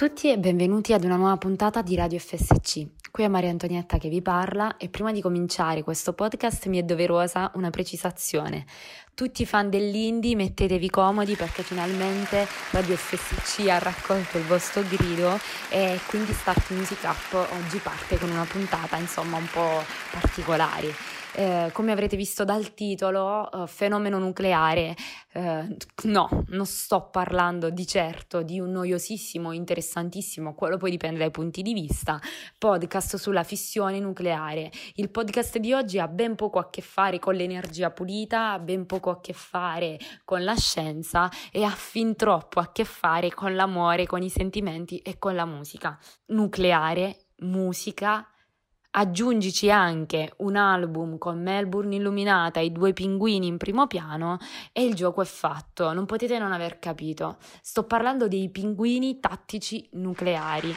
[0.00, 2.86] tutti e benvenuti ad una nuova puntata di Radio FSC.
[3.10, 6.82] Qui è Maria Antonietta che vi parla e prima di cominciare questo podcast mi è
[6.84, 8.64] doverosa una precisazione.
[9.12, 15.38] Tutti i fan dell'indie mettetevi comodi perché finalmente Radio FSC ha raccolto il vostro grido
[15.68, 21.19] e quindi Start Music Up oggi parte con una puntata insomma un po' particolare.
[21.34, 24.96] Eh, come avrete visto dal titolo, eh, fenomeno nucleare,
[25.32, 31.30] eh, no, non sto parlando di certo di un noiosissimo, interessantissimo, quello poi dipende dai
[31.30, 32.20] punti di vista,
[32.58, 34.72] podcast sulla fissione nucleare.
[34.94, 38.86] Il podcast di oggi ha ben poco a che fare con l'energia pulita, ha ben
[38.86, 43.54] poco a che fare con la scienza e ha fin troppo a che fare con
[43.54, 45.96] l'amore, con i sentimenti e con la musica.
[46.26, 48.26] Nucleare, musica,
[48.92, 54.38] Aggiungici anche un album con Melbourne illuminata e i due pinguini in primo piano
[54.72, 57.36] e il gioco è fatto, non potete non aver capito.
[57.62, 60.74] Sto parlando dei pinguini tattici nucleari.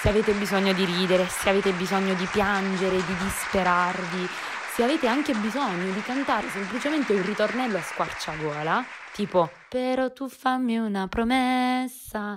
[0.00, 4.26] Se avete bisogno di ridere, se avete bisogno di piangere, di disperarvi,
[4.74, 10.78] se avete anche bisogno di cantare semplicemente un ritornello a squarciagola, tipo però tu fammi
[10.78, 12.36] una promessa,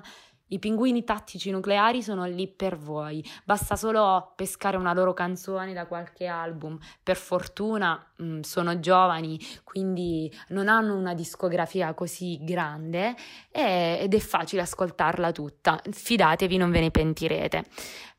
[0.49, 5.85] i pinguini tattici nucleari sono lì per voi, basta solo pescare una loro canzone da
[5.85, 6.77] qualche album.
[7.03, 13.15] Per fortuna mh, mm, sono giovani, quindi non hanno una discografia così grande
[13.51, 15.81] e, ed è facile ascoltarla tutta.
[15.89, 17.65] Fidatevi, non ve ne pentirete.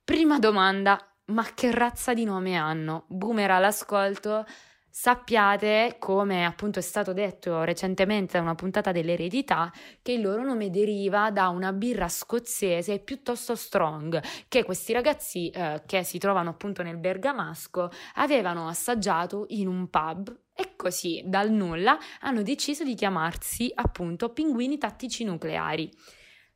[0.05, 3.05] Prima domanda, ma che razza di nome hanno?
[3.09, 4.45] Boomer all'ascolto
[5.01, 10.71] Sappiate, come appunto è stato detto recentemente da una puntata dell'eredità, che il loro nome
[10.71, 16.83] deriva da una birra scozzese piuttosto strong che questi ragazzi eh, che si trovano appunto
[16.83, 23.71] nel Bergamasco avevano assaggiato in un pub e così dal nulla hanno deciso di chiamarsi
[23.73, 25.93] appunto pinguini tattici nucleari.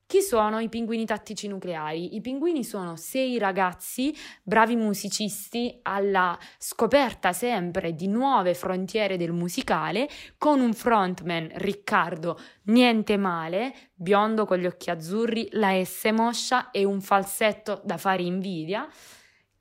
[0.06, 2.16] Chi sono i pinguini tattici nucleari?
[2.16, 10.06] I pinguini sono sei ragazzi, bravi musicisti, alla scoperta sempre di nuove frontiere del musicale,
[10.36, 16.84] con un frontman, Riccardo, niente male, biondo con gli occhi azzurri, la S moscia e
[16.84, 18.86] un falsetto da fare invidia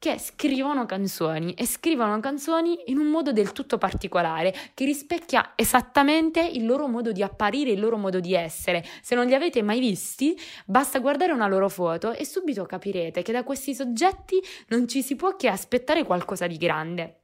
[0.01, 6.41] che scrivono canzoni e scrivono canzoni in un modo del tutto particolare che rispecchia esattamente
[6.41, 8.83] il loro modo di apparire, il loro modo di essere.
[9.03, 10.35] Se non li avete mai visti,
[10.65, 15.15] basta guardare una loro foto e subito capirete che da questi soggetti non ci si
[15.15, 17.20] può che aspettare qualcosa di grande.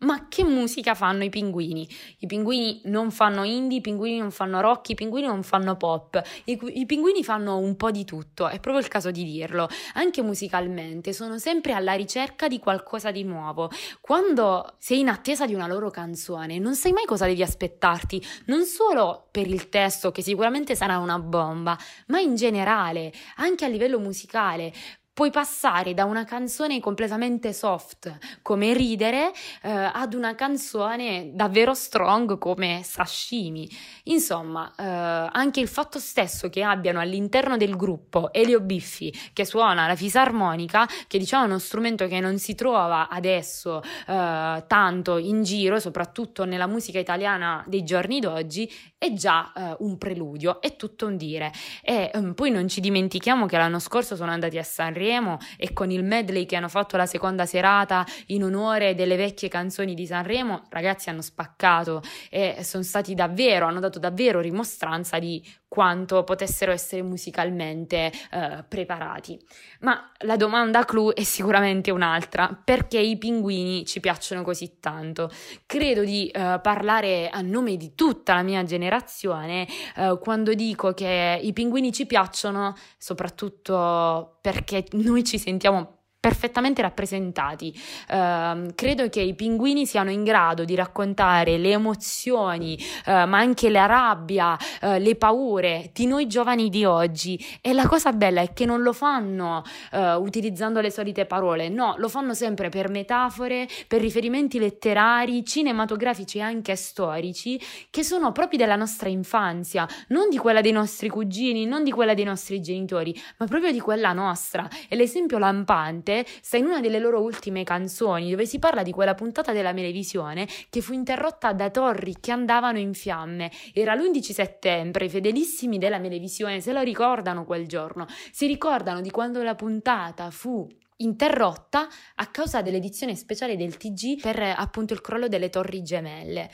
[0.00, 1.86] Ma che musica fanno i pinguini?
[2.20, 6.22] I pinguini non fanno indie, i pinguini non fanno rock, i pinguini non fanno pop,
[6.44, 9.68] I, i, pinguini fanno un po' di tutto, è proprio il caso di dirlo.
[9.94, 13.70] Anche musicalmente sono sempre alla ricerca di qualcosa di nuovo.
[14.00, 18.64] Quando sei in attesa di una loro canzone, non sai mai cosa devi aspettarti, non
[18.64, 23.98] solo per il testo, che sicuramente sarà una bomba, ma in generale, anche a livello
[23.98, 24.72] musicale
[25.12, 29.32] puoi passare da una canzone completamente soft come Ridere
[29.62, 33.68] eh, ad una canzone davvero strong come Sashimi.
[34.04, 39.86] Insomma, eh, anche il fatto stesso che abbiano all'interno del gruppo Elio Biffi che suona
[39.86, 45.42] la fisarmonica, che diciamo è uno strumento che non si trova adesso eh, tanto in
[45.42, 48.70] giro, soprattutto nella musica italiana dei giorni d'oggi,
[49.00, 51.50] è già eh, un preludio, è tutto un dire.
[51.82, 55.90] E um, poi non ci dimentichiamo che l'anno scorso sono andati a Sanremo e con
[55.90, 60.66] il medley che hanno fatto la seconda serata in onore delle vecchie canzoni di Sanremo,
[60.68, 67.00] ragazzi hanno spaccato e sono stati davvero, hanno dato davvero rimostranza di quanto potessero essere
[67.00, 69.40] musicalmente eh, preparati.
[69.82, 75.30] Ma la domanda clou è sicuramente un'altra, perché i pinguini ci piacciono così tanto?
[75.66, 81.38] Credo di eh, parlare a nome di tutta la mia generazione eh, quando dico che
[81.40, 87.72] i pinguini ci piacciono soprattutto perché noi ci sentiamo perfettamente rappresentati.
[88.08, 93.70] Uh, credo che i pinguini siano in grado di raccontare le emozioni, uh, ma anche
[93.70, 97.42] la rabbia, uh, le paure di noi giovani di oggi.
[97.62, 99.62] E la cosa bella è che non lo fanno
[99.92, 106.38] eh, utilizzando le solite parole, no, lo fanno sempre per metafore, per riferimenti letterari, cinematografici
[106.38, 111.64] e anche storici, che sono propri della nostra infanzia, non di quella dei nostri cugini,
[111.64, 114.68] non di quella dei nostri genitori, ma proprio di quella nostra.
[114.88, 118.90] E l'esempio lampante Conte sta in una delle loro ultime canzoni, dove si parla di
[118.90, 123.50] quella puntata della Melevisione che fu interrotta da torri che andavano in fiamme.
[123.72, 129.10] Era l'11 settembre, i fedelissimi della Melevisione se lo ricordano quel giorno, si ricordano di
[129.10, 130.66] quando la puntata fu
[130.96, 136.50] interrotta a causa dell'edizione speciale del TG per appunto il crollo delle torri gemelle.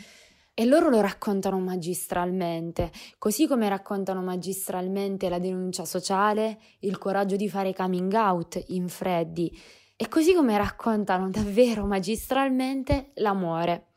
[0.59, 7.47] E loro lo raccontano magistralmente, così come raccontano magistralmente la denuncia sociale, il coraggio di
[7.47, 9.55] fare coming out in freddi,
[9.95, 13.89] e così come raccontano davvero magistralmente l'amore.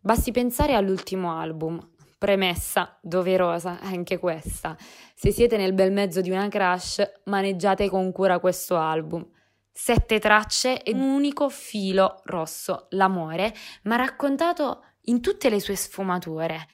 [0.00, 1.78] Basti pensare all'ultimo album,
[2.16, 4.74] premessa doverosa anche questa.
[5.14, 9.28] Se siete nel bel mezzo di una crash, maneggiate con cura questo album.
[9.70, 13.52] Sette tracce e un unico filo rosso, l'amore,
[13.82, 16.68] ma raccontato in tutte le sue sfumature.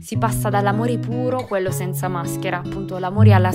[0.00, 3.52] Si passa dall'amore puro, quello senza maschera, appunto l'amore alla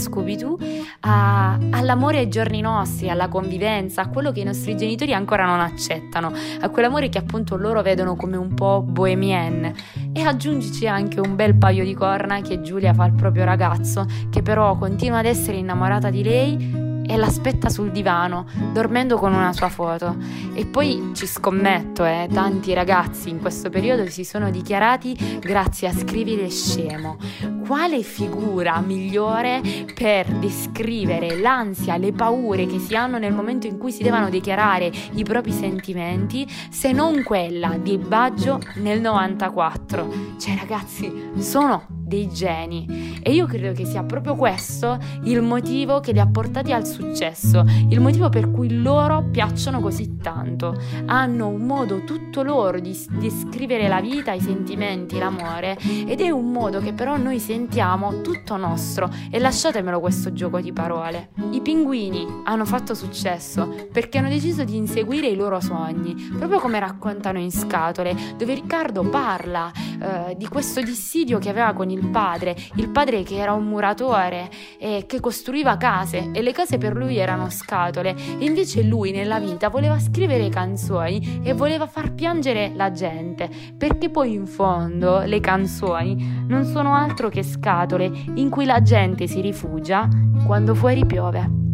[1.01, 5.59] a, all'amore ai giorni nostri, alla convivenza, a quello che i nostri genitori ancora non
[5.59, 6.31] accettano,
[6.61, 9.73] a quell'amore che appunto loro vedono come un po' bohemien.
[10.13, 14.41] E aggiungici anche un bel paio di corna che Giulia fa al proprio ragazzo, che
[14.41, 19.69] però continua ad essere innamorata di lei e l'aspetta sul divano, dormendo con una sua
[19.69, 20.15] foto.
[20.53, 25.93] E poi ci scommetto, eh, tanti ragazzi in questo periodo si sono dichiarati grazie a
[25.93, 27.17] scrivere scemo.
[27.65, 29.61] Quale figura migliore
[29.93, 34.91] per descrivere l'ansia, le paure che si hanno nel momento in cui si devono dichiarare
[35.13, 40.35] i propri sentimenti, se non quella di Baggio nel 94?
[40.37, 46.13] Cioè ragazzi, sono dei geni e io credo che sia proprio questo il motivo che
[46.13, 50.75] li ha portati al successo, il motivo per cui loro piacciono così tanto.
[51.05, 55.77] Hanno un modo tutto loro di descrivere la vita, i sentimenti, l'amore
[56.07, 60.71] ed è un modo che però noi sentiamo tutto nostro e lasciatemelo questo gioco di
[60.71, 61.29] parole.
[61.51, 66.79] I pinguini hanno fatto successo perché hanno deciso di inseguire i loro sogni, proprio come
[66.79, 72.09] raccontano in scatole, dove Riccardo parla eh, di questo dissidio che aveva con il il
[72.09, 76.95] padre, il padre che era un muratore e che costruiva case e le case per
[76.95, 82.91] lui erano scatole invece lui nella vita voleva scrivere canzoni e voleva far piangere la
[82.91, 88.81] gente perché poi in fondo le canzoni non sono altro che scatole in cui la
[88.81, 90.07] gente si rifugia
[90.45, 91.66] quando fuori piove.